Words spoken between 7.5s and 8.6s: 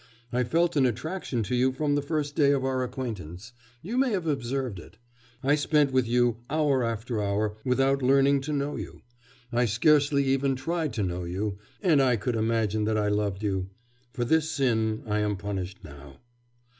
without learning to